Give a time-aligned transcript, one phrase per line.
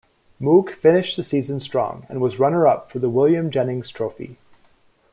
[0.41, 4.39] Moog finished the season strong and was runner-up for the William Jennings Trophy.